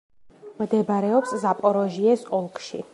მდებარეობს 0.61 1.37
ზაპოროჟიეს 1.47 2.29
ოლქში. 2.41 2.87